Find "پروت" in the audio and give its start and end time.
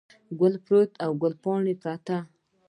0.65-0.91